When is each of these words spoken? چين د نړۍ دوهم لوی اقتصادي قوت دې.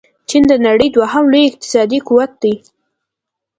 چين 0.29 0.43
د 0.51 0.53
نړۍ 0.67 0.87
دوهم 0.95 1.23
لوی 1.31 1.43
اقتصادي 1.49 1.99
قوت 2.07 2.31
دې. 2.41 2.53